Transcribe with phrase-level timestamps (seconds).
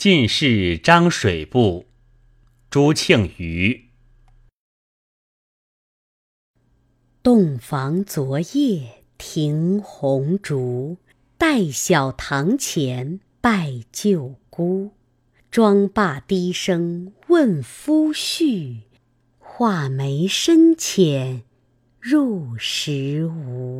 [0.00, 1.84] 进士张水部
[2.70, 3.90] 朱庆余。
[7.22, 10.96] 洞房昨夜停红烛
[11.36, 14.92] 待晓堂前拜旧姑
[15.50, 18.84] 妆罢低声问夫婿
[19.38, 21.42] 画眉深浅
[22.00, 23.79] 入时无。